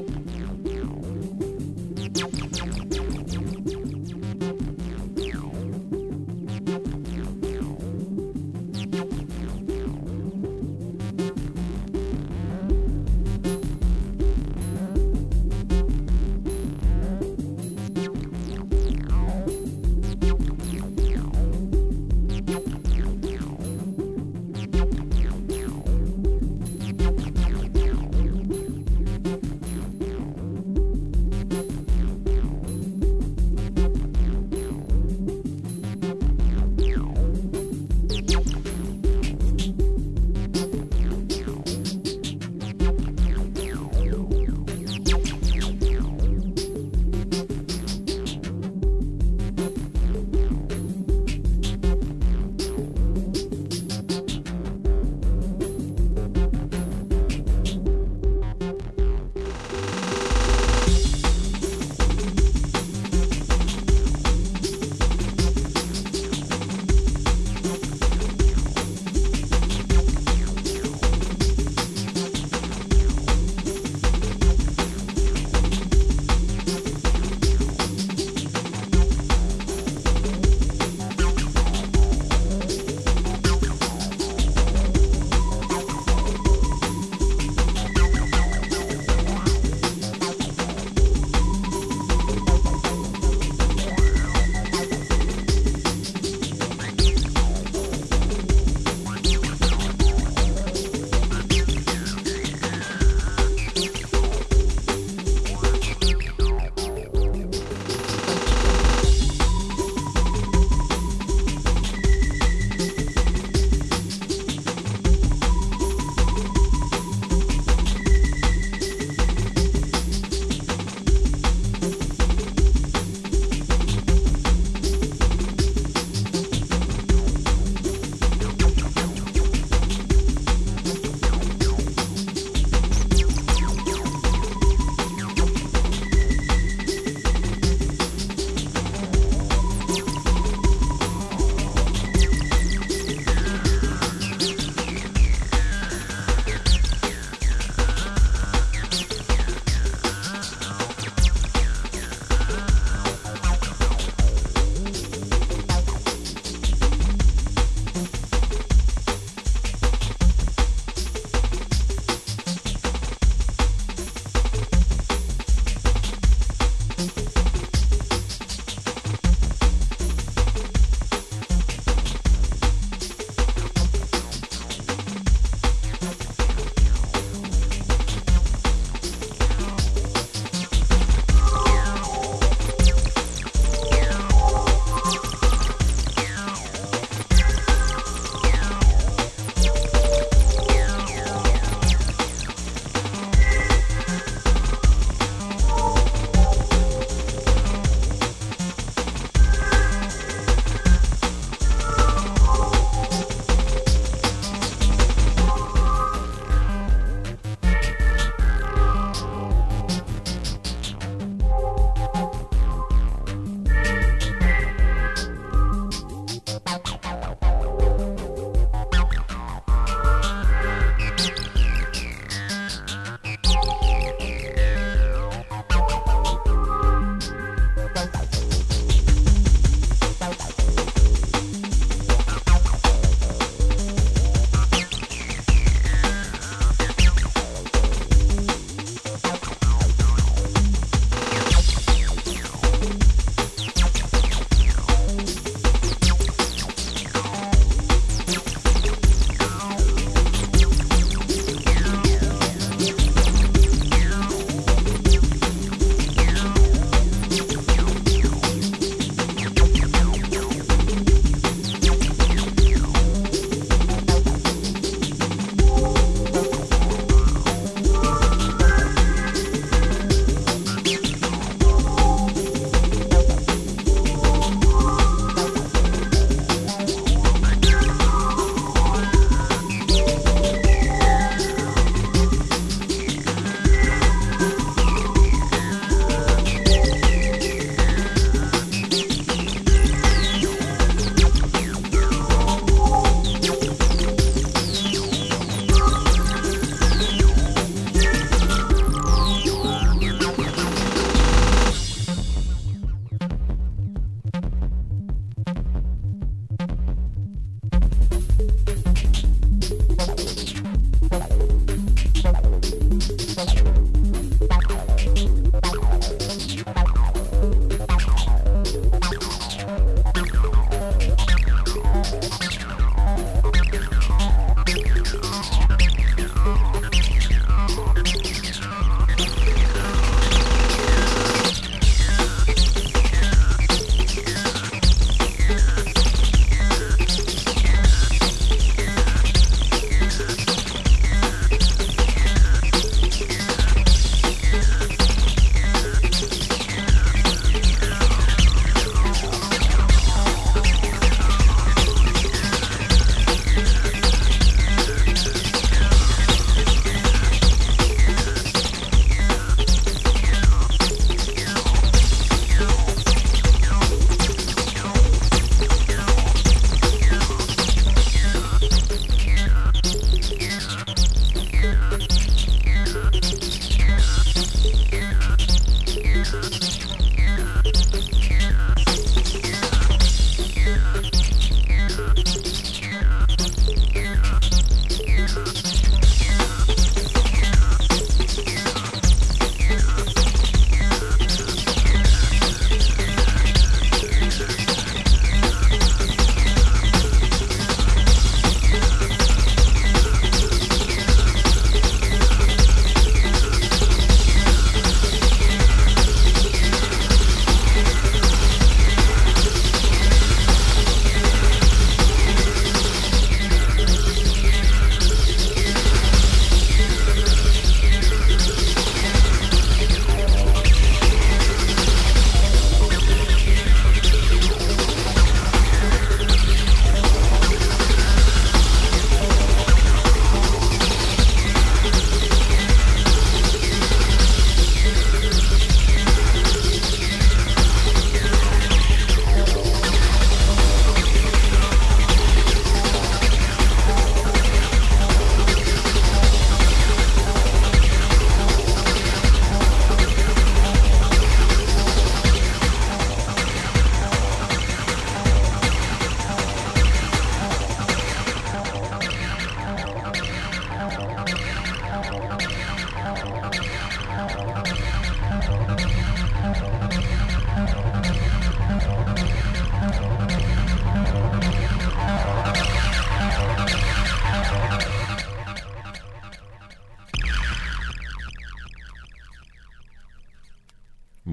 [0.00, 0.29] Bye.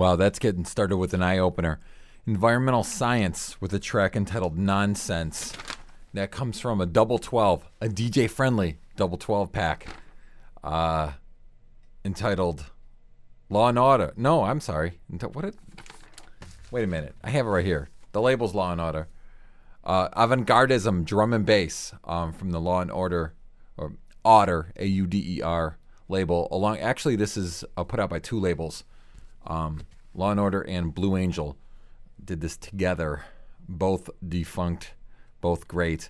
[0.08, 1.82] Wow, that's getting started with an eye opener.
[2.26, 5.52] Environmental Science with a track entitled Nonsense.
[6.14, 9.86] That comes from a double 12, a DJ friendly double 12 pack
[10.64, 11.12] uh,
[12.06, 12.72] entitled
[13.50, 14.14] Law and Order.
[14.16, 14.98] No, I'm sorry.
[15.10, 15.44] What?
[15.44, 15.56] It,
[16.72, 17.14] wait a minute.
[17.22, 17.90] I have it right here.
[18.14, 19.10] The label's Law and Order.
[19.84, 23.34] Uh, Avant-gardism, drum and bass um, from the Law and Order,
[23.76, 23.92] or
[24.24, 26.48] Otter, A U D E R label.
[26.50, 28.86] Along, actually, this is uh, put out by two labels,
[29.46, 29.82] um,
[30.18, 31.58] Law and Order and Blue Angel
[32.22, 33.24] did this together.
[33.70, 34.96] Both defunct,
[35.40, 36.10] both great.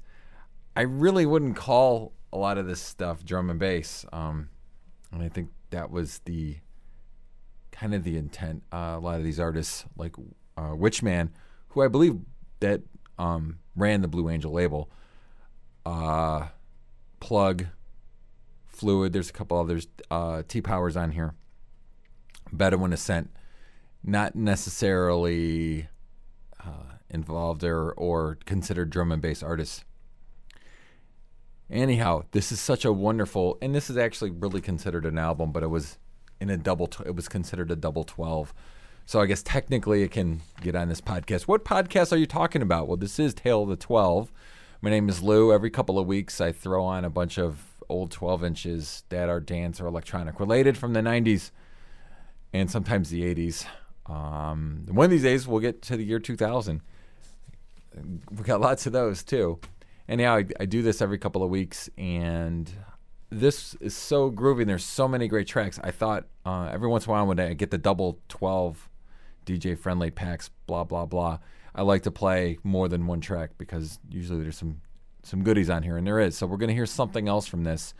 [0.75, 4.49] I really wouldn't call a lot of this stuff drum and bass, um,
[5.11, 6.57] and I think that was the
[7.71, 8.63] kind of the intent.
[8.71, 10.15] Uh, a lot of these artists, like
[10.57, 11.29] uh, Witchman,
[11.69, 12.17] who I believe
[12.59, 12.81] that
[13.19, 14.89] um, ran the Blue Angel label,
[15.85, 16.47] uh,
[17.19, 17.65] Plug,
[18.65, 19.13] Fluid.
[19.13, 19.87] There's a couple others.
[20.09, 21.33] Uh, T Powers on here.
[22.51, 23.29] Bedouin Ascent,
[24.03, 25.87] not necessarily
[26.63, 29.83] uh, involved or or considered drum and bass artists.
[31.69, 35.63] Anyhow, this is such a wonderful, and this is actually really considered an album, but
[35.63, 35.97] it was
[36.39, 36.87] in a double.
[36.87, 38.53] T- it was considered a double twelve.
[39.05, 41.43] So I guess technically it can get on this podcast.
[41.43, 42.87] What podcast are you talking about?
[42.87, 44.31] Well, this is Tale of the Twelve.
[44.81, 45.51] My name is Lou.
[45.51, 49.39] Every couple of weeks, I throw on a bunch of old 12 inches that are
[49.39, 51.51] dance or electronic related from the 90s
[52.53, 53.65] and sometimes the 80s.
[54.07, 56.81] Um, one of these days, we'll get to the year 2000.
[58.31, 59.59] We got lots of those too.
[60.07, 62.71] Anyhow, I, I do this every couple of weeks, and
[63.29, 64.65] this is so groovy.
[64.65, 65.79] There's so many great tracks.
[65.83, 68.89] I thought uh, every once in a while when I get the double 12
[69.45, 71.39] DJ friendly packs, blah blah blah,
[71.75, 74.81] I like to play more than one track because usually there's some
[75.23, 76.37] some goodies on here, and there is.
[76.37, 77.93] So we're gonna hear something else from this.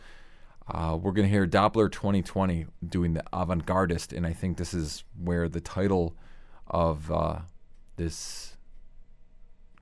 [0.70, 5.48] Uh, we're gonna hear Doppler 2020 doing the avant-gardist, and I think this is where
[5.48, 6.14] the title
[6.66, 7.38] of uh,
[7.96, 8.56] this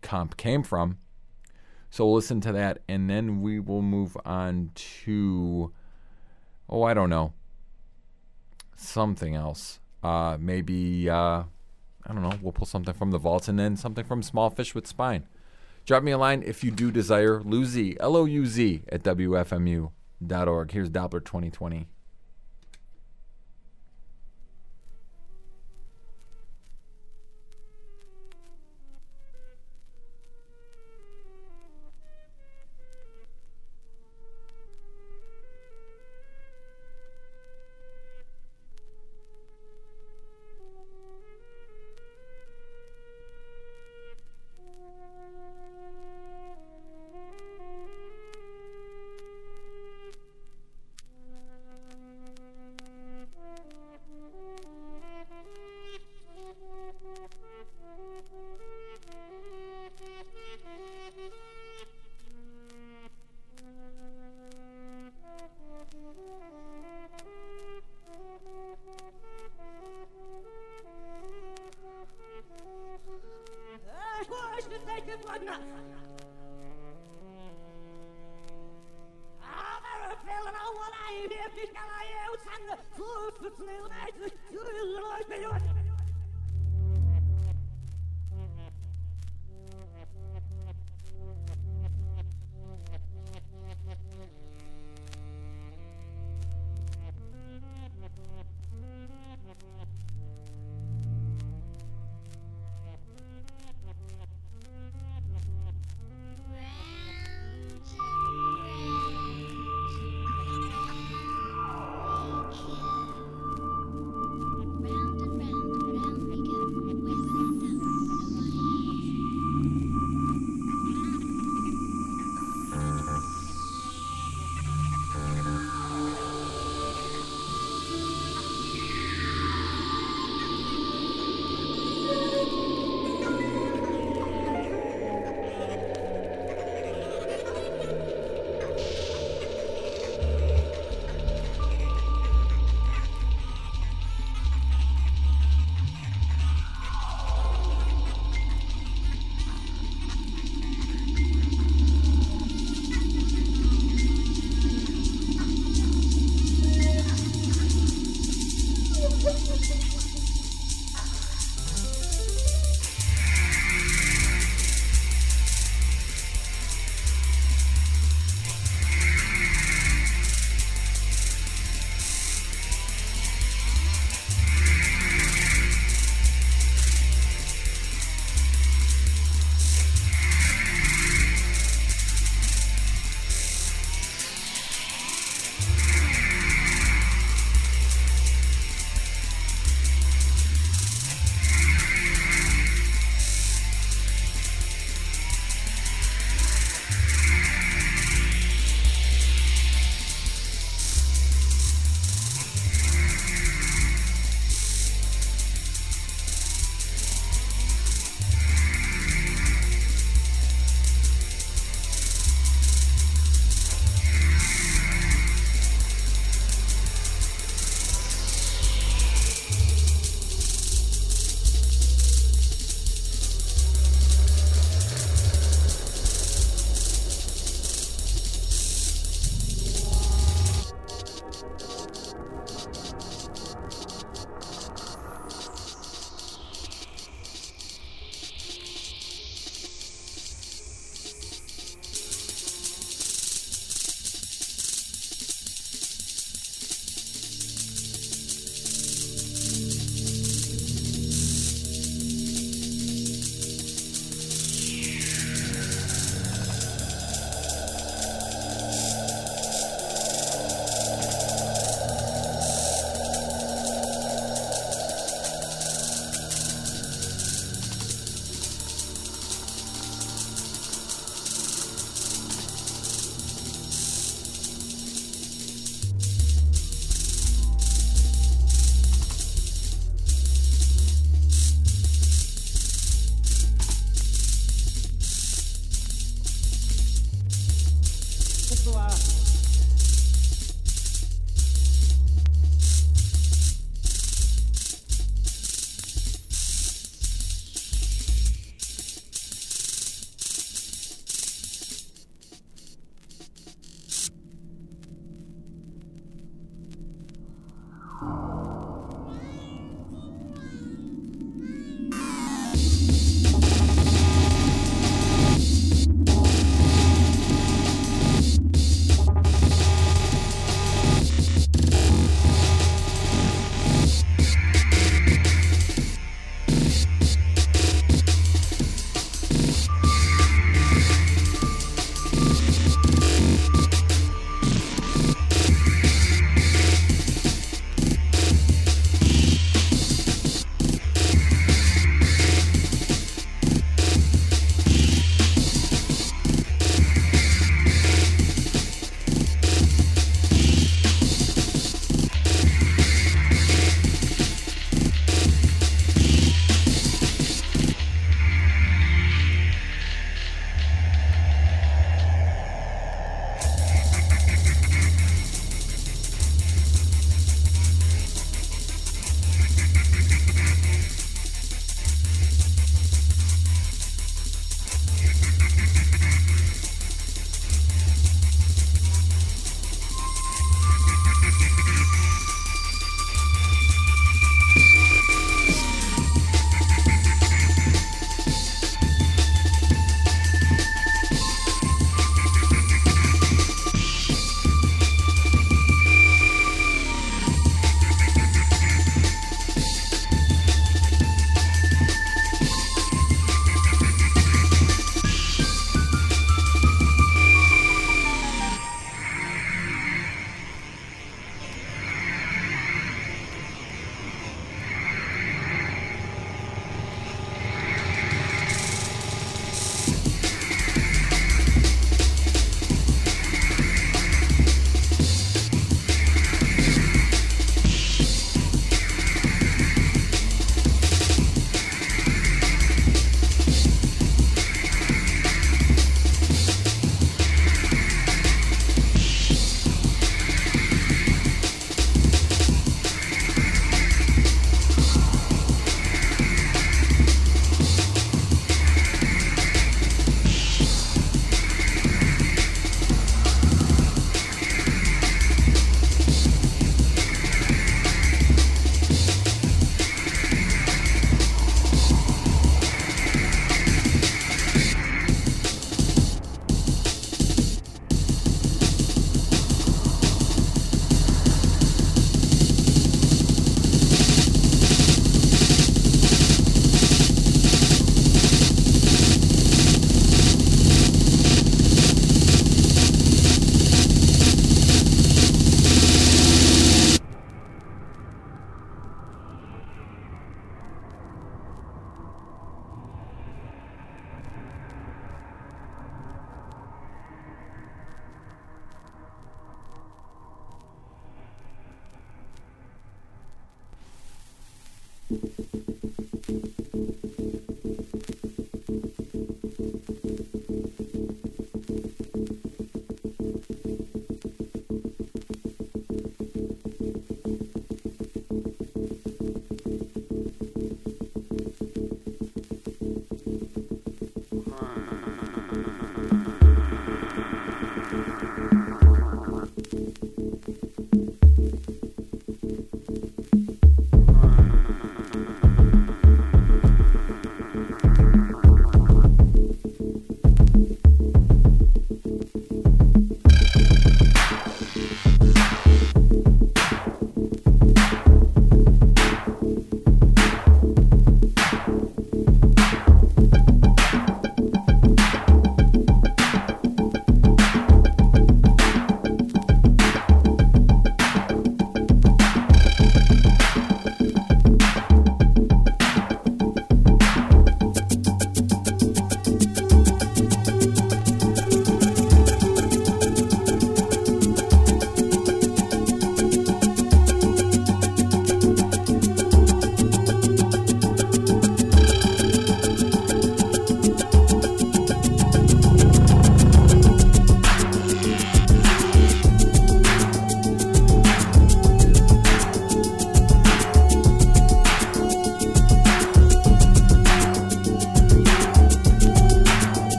[0.00, 0.98] comp came from.
[1.90, 5.72] So we'll listen to that, and then we will move on to,
[6.68, 7.32] oh, I don't know,
[8.76, 9.80] something else.
[10.02, 11.42] Uh, maybe, uh,
[12.06, 14.74] I don't know, we'll pull something from the vaults and then something from Small Fish
[14.74, 15.26] with Spine.
[15.84, 17.40] Drop me a line if you do desire.
[17.40, 19.90] Louz, L O U Z, at WFMU.org.
[20.72, 21.88] Here's Doppler 2020.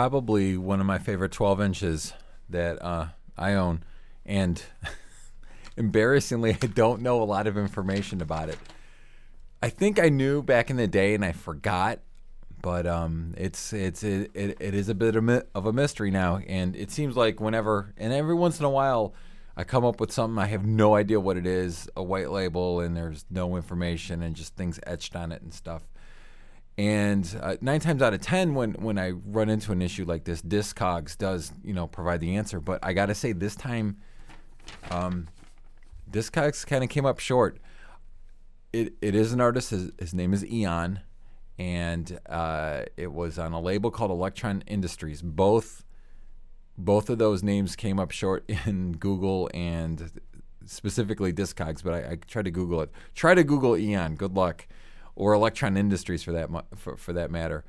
[0.00, 2.14] Probably one of my favorite 12 inches
[2.48, 3.82] that uh, I own.
[4.24, 4.62] And
[5.76, 8.56] embarrassingly, I don't know a lot of information about it.
[9.62, 11.98] I think I knew back in the day and I forgot,
[12.62, 16.10] but um, it's it's it, it, it is a bit of, mi- of a mystery
[16.10, 16.38] now.
[16.48, 19.12] And it seems like whenever and every once in a while,
[19.54, 22.80] I come up with something I have no idea what it is, a white label,
[22.80, 25.82] and there's no information and just things etched on it and stuff.
[26.78, 30.24] And uh, nine times out of ten, when when I run into an issue like
[30.24, 32.60] this, Discogs does you know provide the answer.
[32.60, 33.98] But I got to say, this time,
[34.90, 35.28] um,
[36.10, 37.58] Discogs kind of came up short.
[38.72, 39.70] It it is an artist.
[39.70, 41.00] His, his name is Eon,
[41.58, 45.20] and uh, it was on a label called Electron Industries.
[45.20, 45.84] Both
[46.78, 50.10] both of those names came up short in Google and
[50.64, 51.82] specifically Discogs.
[51.82, 52.90] But I, I tried to Google it.
[53.14, 54.14] Try to Google Eon.
[54.14, 54.66] Good luck
[55.20, 57.62] or Electron Industries for that for, for that matter.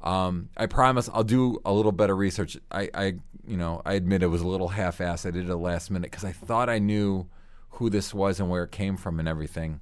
[0.00, 2.56] Um, I promise I'll do a little better research.
[2.70, 3.04] I, I,
[3.44, 5.26] you know, I admit it was a little half-assed.
[5.26, 7.26] I did it at last minute because I thought I knew
[7.70, 9.80] who this was and where it came from and everything,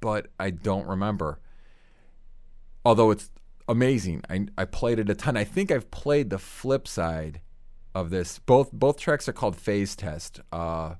[0.00, 1.38] but I don't remember.
[2.84, 3.30] Although it's
[3.68, 5.36] amazing, I I played it a ton.
[5.36, 7.40] I think I've played the flip side
[7.94, 8.40] of this.
[8.40, 10.40] Both both tracks are called Phaze Test.
[10.50, 10.94] Uh,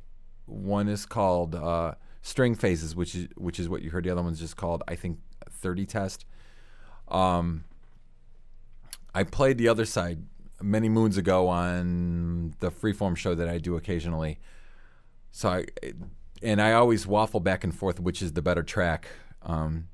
[0.47, 4.05] one is called uh, string phases, which is which is what you heard.
[4.05, 5.19] The other one's just called, I think,
[5.51, 6.25] 30 test.
[7.07, 7.65] Um,
[9.15, 10.25] I played the other side
[10.61, 14.41] many moons ago on the freeform show that I do occasionally.
[15.31, 15.67] So I
[16.43, 19.07] and I always waffle back and forth which is the better track.
[19.43, 19.89] Um,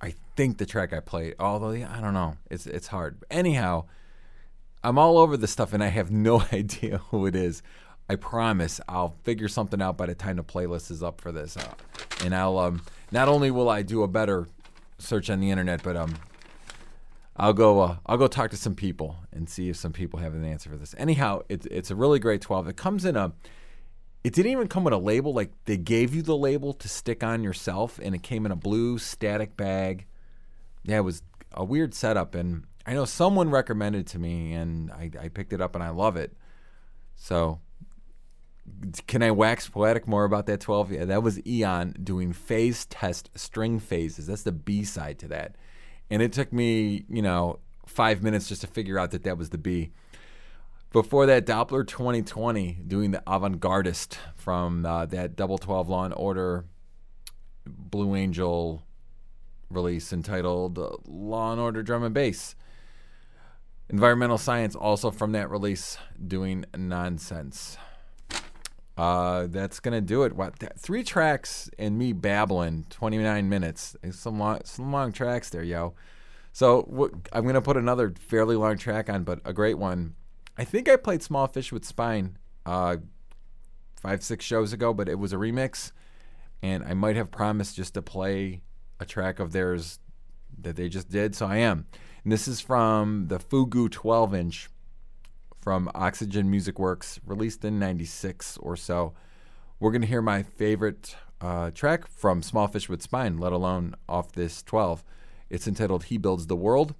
[0.00, 3.24] I think the track I played, although I don't know, it's it's hard.
[3.28, 3.86] Anyhow,
[4.84, 7.60] I'm all over this stuff and I have no idea who it is.
[8.08, 11.56] I promise I'll figure something out by the time the playlist is up for this,
[11.56, 11.74] uh,
[12.24, 14.46] and I'll um, not only will I do a better
[14.98, 16.14] search on the internet, but um,
[17.36, 20.34] I'll go uh, I'll go talk to some people and see if some people have
[20.34, 20.94] an answer for this.
[20.98, 22.68] Anyhow, it's it's a really great 12.
[22.68, 23.32] It comes in a
[24.22, 25.32] it didn't even come with a label.
[25.32, 28.56] Like they gave you the label to stick on yourself, and it came in a
[28.56, 30.06] blue static bag.
[30.84, 34.90] Yeah, it was a weird setup, and I know someone recommended it to me, and
[34.92, 36.32] I, I picked it up, and I love it.
[37.16, 37.60] So
[39.06, 40.92] can I wax poetic more about that 12?
[40.92, 44.26] Yeah, that was Eon doing phaze test string phases.
[44.26, 45.56] That's the B side to that.
[46.10, 49.50] And it took me, you know, five minutes just to figure out that that was
[49.50, 49.92] the B.
[50.92, 56.14] Before that, Doppler 2020 doing the avant gardist from uh, that double 12 Law and
[56.14, 56.64] Order,
[57.66, 58.82] Blue Angel,
[59.68, 62.54] release entitled uh, Law and Order Drum and Bass.
[63.88, 67.76] Environmental Science, also from that release, doing nonsense.
[68.96, 70.32] Uh, that's gonna do it.
[70.34, 73.94] What three tracks and me babbling, twenty nine minutes.
[74.10, 75.94] Some long, some long tracks there, yo.
[76.52, 80.14] So I'm gonna put another fairly long track on, but a great one.
[80.56, 82.96] I think I played Small Fish with Spine uh,
[84.00, 85.92] five six shows ago, but it was a remix,
[86.62, 88.62] and I might have promised just to play
[88.98, 89.98] a track of theirs
[90.58, 91.34] that they just did.
[91.34, 91.86] So I am.
[92.24, 94.70] And this is from the Fugu 12 inch
[95.66, 99.14] from Oxygen Music Works, released in 96 or so.
[99.80, 103.96] We're going to hear my favorite uh, track from Small Fish with Spine, let alone
[104.08, 105.02] off this 12.
[105.50, 106.94] It's entitled He Builds the World.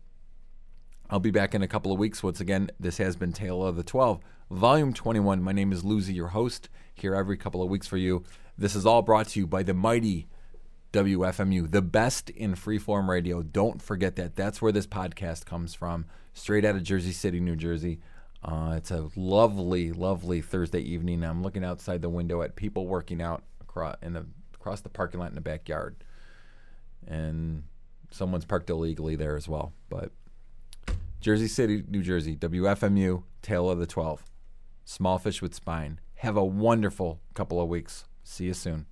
[1.09, 2.24] I'll be back in a couple of weeks.
[2.24, 4.18] Once again, this has been Tale of the 12,
[4.50, 5.40] Volume 21.
[5.40, 8.24] My name is Luzi, your host, here every couple of weeks for you.
[8.59, 10.26] This is all brought to you by the mighty
[10.92, 13.44] WFMU, the best in freeform radio.
[13.44, 14.35] Don't forget that.
[14.35, 18.00] That's where this podcast comes from, straight out of Jersey City, New Jersey.
[18.46, 21.24] Uh, it's a lovely, lovely Thursday evening.
[21.24, 25.18] I'm looking outside the window at people working out across in the across the parking
[25.18, 25.96] lot in the backyard,
[27.09, 27.64] and
[28.12, 29.72] someone's parked illegally there as well.
[29.88, 30.12] But
[31.20, 34.22] Jersey City, New Jersey, WFMU, Tale of the Twelve,
[34.85, 35.98] Small Fish with Spine.
[36.16, 38.04] Have a wonderful couple of weeks.
[38.22, 38.87] See you soon.